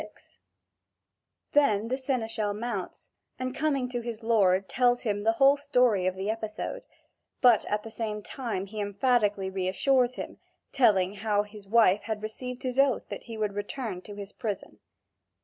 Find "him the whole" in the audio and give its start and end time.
5.03-5.57